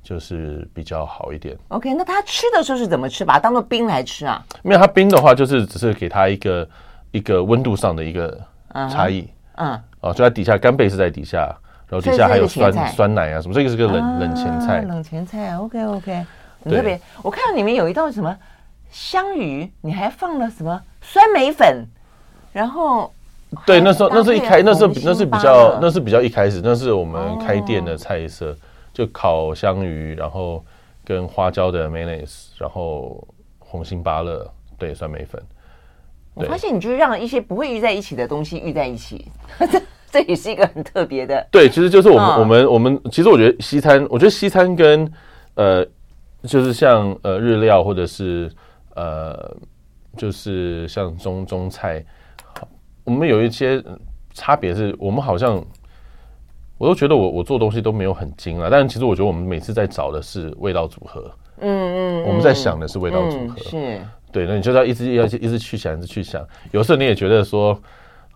[0.06, 1.58] 就是比较好一点。
[1.70, 3.26] OK，那他吃的时候是怎么吃？
[3.26, 4.45] 把它当做冰来吃啊？
[4.62, 6.70] 没有，它冰的话就是只是给它一个
[7.10, 8.39] 一个温度上的一个
[8.91, 9.28] 差异。
[9.56, 11.39] 嗯，哦，就在底下，干贝是在底下，
[11.89, 14.82] 然后底下还有酸酸奶啊什么，这个是个冷冷前菜。
[14.84, 16.26] 冷前菜，OK OK，
[16.64, 17.01] 很特别。
[17.24, 18.38] 我看到里面有一道什么
[18.91, 21.88] 香鱼，你还放了什么酸梅粉，
[22.53, 23.12] 然后。
[23.66, 28.58] 对，那时候那是一开，那是那是比较，那是比较一开始，那是我们开店的菜色，哦、
[28.96, 30.66] 就烤香鱼，然后
[31.04, 33.28] 跟花椒的 mayonnaise，然后
[33.60, 35.39] 红心芭乐，对，酸梅粉。
[36.34, 39.30] 我发现你就是让一些不会遇在一起的东西遇在一起，
[39.60, 41.46] 这 这也是一个很特别的。
[41.52, 45.12] 对，其实就是我们、哦、我们我们，其实我觉得西餐，我觉得西餐跟
[45.56, 45.86] 呃，
[46.43, 48.50] 就是像呃日料或者是
[48.96, 49.56] 呃，
[50.16, 52.02] 就是像中中菜。
[53.04, 53.84] 我们有一些
[54.34, 55.64] 差别，是我们好像，
[56.78, 64.02] 我都觉得我我做东西都没有很精啊，但是其实我觉得我们每次在找的是味道组合，嗯嗯，我们在想的是味道组合，是，
[64.32, 67.80] 对，那你就要一直要一直去想，一直去想，有时候你也觉得说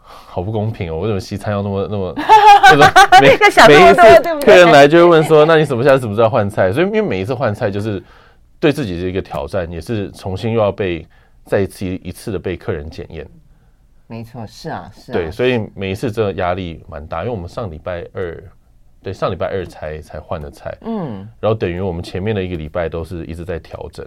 [0.01, 2.13] 好不公平哦，为什么西餐要那么那么，
[2.71, 3.27] 那么每
[3.67, 6.71] 每一次客人来就会问说，那你什么下次什么时候换菜？
[6.71, 7.69] 所以因为每一次换菜？
[7.69, 8.01] 就是
[8.59, 11.05] 对自己的一个挑战，也是重新又要被
[11.45, 13.27] 再一次一次的被客人检验。
[14.09, 15.13] 没错，是啊，是啊。
[15.13, 18.43] 对，所以每一次真的压力蛮大，因为我们上礼拜二，
[19.03, 24.03] 对，上礼拜二才才换的菜，嗯，然后等于我们前面的一个礼拜都是一直在调整，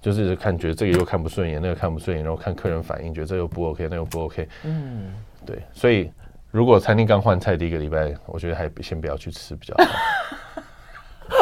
[0.00, 5.12] 就是看觉得这个又看不顺眼，那个看不顺眼，然后看客人反应，觉得这又不 OK，那又不 OK，嗯，
[5.44, 6.08] 对，所以
[6.52, 10.35] 如果餐厅刚换菜第一个礼拜，我觉得还先不要去吃比较好。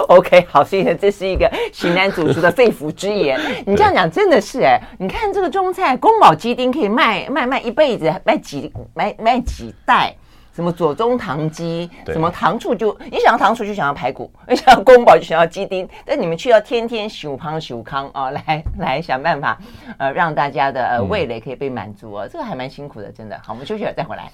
[0.09, 3.41] OK， 好，所以呢，这是一个型男主厨的肺腑之言。
[3.67, 10.15] 你这样讲真的是哎，你看这个中菜宫保鸡丁可以卖卖卖一辈子，卖几卖卖几代？
[10.55, 19.59] 什么左宗棠鸡，什么糖醋就你想要糖醋就想要排骨，你想要宫保就想要鸡丁，但你们却要天天修康修康啊，来来想办法
[19.99, 23.37] 呃让大家的呃味蕾可以被满足哦，这个还蛮辛苦的，真的。
[23.43, 24.31] 好，我们休息了再回来。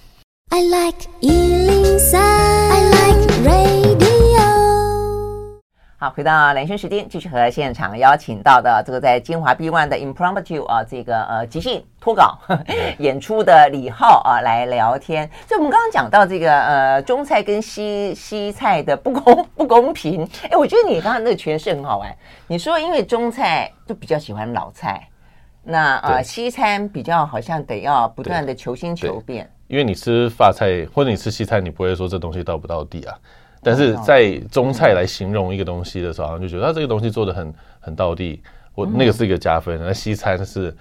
[0.51, 4.10] I like 103, I like radio
[6.03, 12.39] 好，回到兰萱时间，继续和现场邀请到的这个在金华 B One 的 Impromptu 啊，这个呃即兴脱稿
[12.97, 15.31] 演出的李浩啊来聊天。
[15.47, 22.11] 所以我们刚刚讲到这个呃中菜跟西西菜的不公 不公平，哎，我觉得你刚刚那个诠释很好玩。
[22.47, 25.07] 你说因为中菜就比较喜欢老菜，
[25.63, 29.47] 那呃西餐比较好像得要不断的求新求变。
[29.69, 33.15] 因为你吃法菜或者你吃西餐，你不会说这东西到不到地啊。
[33.63, 38.43] 但是在中菜来形容一个东西的时候，好像就觉得他这个东西做的很很到地，
[38.75, 39.79] 我那个是一个加分。
[39.83, 40.75] 那西餐是，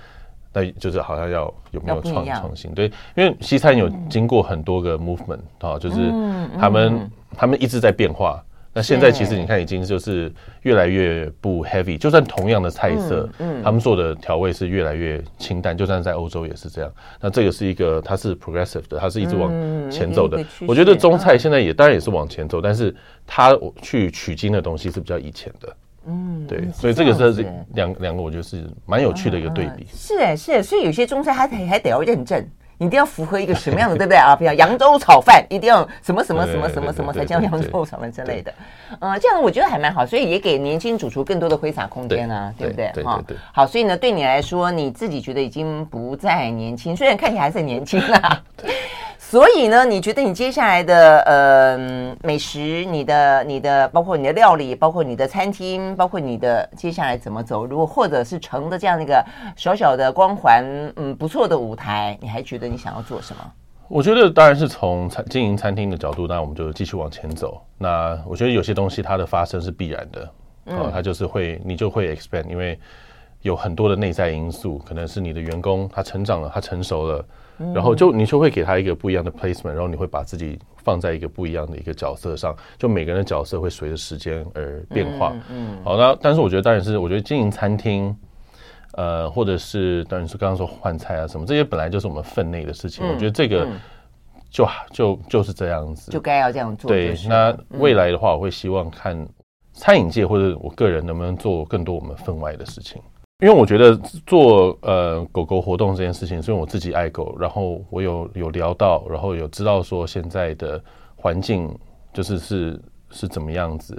[0.54, 2.74] 那就是好像要有没有创创新？
[2.74, 6.12] 对，因为西餐有经过很多个 movement 啊，就是
[6.60, 8.44] 他们他们一直在变化。
[8.80, 16.90] 那现在其实你看，已经就是越来越不 heavy，就算同样的菜色，嗯，他们做的调味是越来越清淡，就算在欧洲也是这样。
[17.20, 19.52] 那这个是一个，它是 progressive 的，它是一直往
[19.92, 20.42] 前走的。
[20.66, 22.96] 我觉得中菜现在也当然也是往前走，但是
[23.28, 25.76] 它去取经的东西是比较以前的。
[26.08, 29.86] 嗯，对，所以这个是两两个，我觉得是蛮有趣的一个对比。
[29.94, 32.48] 是哎，是，所以有些中菜还得还得要认证。
[32.80, 34.36] 你一定要符合一个什么样的，对不对啊？
[34.36, 38.52] 比如扬州炒饭，一定要什么什么什么什么什么才叫扬州炒饭之类的。
[39.00, 43.04] 呃，这样我觉得还蛮好，所以也给年轻主厨更多的挥洒空间啊，对不对？
[43.04, 43.24] 哈，
[43.54, 48.44] 好，所以呢，对你来说，你自己觉得已经不再年轻，虽然看起来还是很年轻啊。
[49.18, 51.78] 所以呢，你觉得你接下来的呃
[52.24, 57.64] 美食，你的你的包括你的料理，包括你的餐厅，包括你的接下来怎么走？
[57.64, 59.24] 如果或者是成的这样的一个
[59.56, 60.66] 小小的光环，
[60.96, 63.52] 嗯，不错的舞台，你还觉得你想要做什么？
[63.90, 67.60] 我觉得当然是从餐经营餐厅的角度，那我们就继续往前走。
[67.78, 70.32] 那我觉得有些东西它的发生是必然的，
[70.66, 72.80] 嗯，它就是会你就会 expand，因为
[73.42, 77.26] 有很多的内在因素，可能是你的员工他成长了，他成熟了。
[77.74, 85.36] 然后就你就会给他一个不一样的 placement，然后你会把自己放在一个不一样的一个角色上，就每个人的角色会随着时间而变化。
[85.52, 88.16] 嗯，好，那但是我觉得当然是我觉得经营餐厅，
[88.94, 93.08] 呃，或者是当然是刚刚说换菜啊什么，这些本来就是我们分内的事情。
[93.08, 93.68] 我觉得这个
[94.50, 96.90] 就就就是这样子，就该要这样做。
[96.90, 99.28] 对，那未来的话，我会希望看
[99.74, 103.02] 餐饮界或者我个人能不能做更多我们分外的事情。
[103.42, 110.84] 因为我觉得做呃狗狗活动这件事情，是因为我自己爱狗，然后我有有聊到，然后有知道说现在的
[111.16, 111.74] 环境
[112.12, 112.82] 就是是
[113.12, 113.94] 是怎么样子，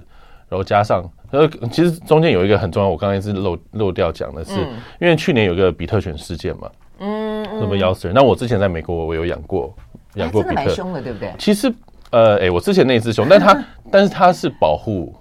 [0.46, 4.68] 然后加上呃其实中间有一个很重要，我刚才是漏漏掉讲的是，嗯、
[5.00, 9.74] 因为去年有个比特犬事件嘛，嗯，什么咬死人，那我之前在美国我有养过
[10.14, 11.32] 养过比特，蛮凶的，对不对？
[11.38, 11.72] 其实
[12.10, 15.14] 呃哎，我之前那只熊，但它 但是它是保护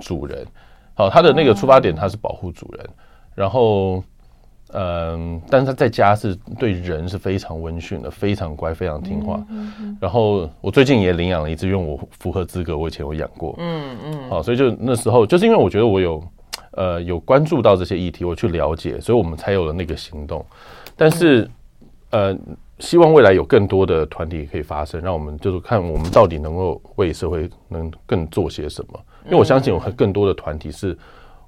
[0.00, 0.46] 主人，
[0.94, 2.86] 好，它的那个出发点它是保护主人。
[3.34, 4.02] 然后，
[4.78, 9.42] 嗯，但是他在家是对人是非常温驯的，非常乖，非常听话。
[9.48, 13.54] 嗯嗯、然后我最近也领养了一只，因为我符合资格，我以前有养过。
[13.56, 14.28] 嗯嗯。
[14.28, 16.22] 好，所以就那时候，就是因为我觉得我有，
[16.72, 20.44] 呃，有关注到这些议题，我去了解，所以我们才有了那个行动。
[20.94, 21.50] 但是，
[22.10, 22.36] 呃，
[22.78, 29.00] 希望未来有更多的团体可以发生，让我们就是看我们到底能够为社会能更做些什么。
[29.24, 30.94] 因为我相信有更多的团体是。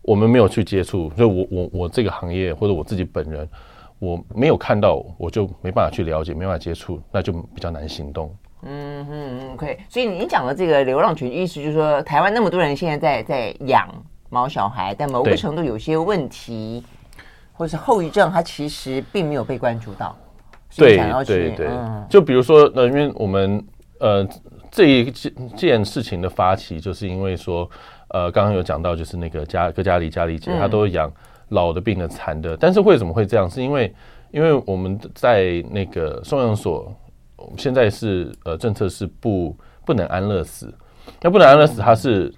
[0.08, 3.46] 我们没有去接触，所以我我我这个行业或者我自己本人，
[3.98, 8.34] 我没有看到，我就没办法去了解，没办法接触，那就比较难行动。
[8.62, 9.78] 嗯嗯嗯，OK。
[9.86, 13.86] 所以你讲的这个流浪犬，意思就是说，台湾那么多人现在在在养
[14.30, 16.82] 毛小孩，但某个程度有些问题
[17.52, 20.16] 或者是后遗症，它其实并没有被关注到。
[20.74, 20.96] 对
[21.26, 23.62] 对对，嗯、就比如说，呃，因为我们
[24.00, 24.26] 呃
[24.70, 27.68] 这一件件事情的发起，就是因为说。
[28.08, 31.12] 呃，刚刚有讲到，就是那个家哥家里家里姐，她都养
[31.50, 32.56] 老的、病的、残的。
[32.56, 33.48] 但是为什么会这样？
[33.48, 33.94] 是因为，
[34.30, 36.94] 因为我们在那个收养所，
[37.56, 40.72] 现在是呃政策是不不能安乐死。
[41.20, 42.32] 那不能安乐死，它是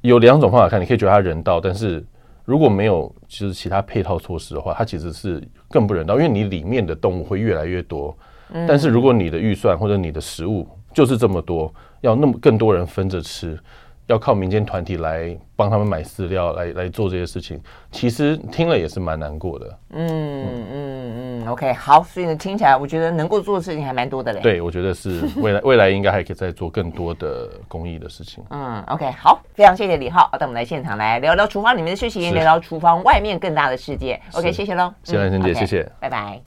[0.00, 2.04] 有两种方法看，你可以觉得它人道，但是
[2.44, 8.16] 如果没有就是其他配套措施的话，它其实是更不人道，因为你里面的动物会越来越多。
[8.66, 13.58] 但是如果你的预算或者你的食物就是这么多，要那么更多人分着吃。
[14.08, 17.60] 要靠民间团体来帮他们买饲料，来来做这些事情，
[17.92, 19.78] 其实听了也是蛮难过的。
[19.90, 24.40] 嗯嗯嗯，OK，好，所以呢，听起来我觉得能够做的事情还蛮多的嘞。
[24.40, 28.42] 对，我觉得是未来 未来应该还可以再做更多的公益的事情。
[28.50, 34.20] 嗯，OK，好，非常谢谢李浩，带我们来现场来聊聊厨房里面的事情，聊聊厨房外面更大的世界。
[34.32, 36.40] OK，谢谢喽，谢谢兰萱姐，谢谢，拜拜。